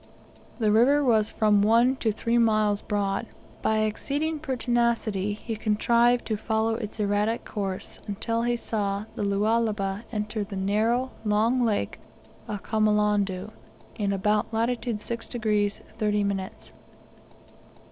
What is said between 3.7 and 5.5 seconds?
exceeding pertinacity